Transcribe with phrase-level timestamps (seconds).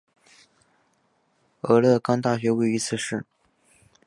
[1.61, 3.23] 俄勒冈大学位于此市。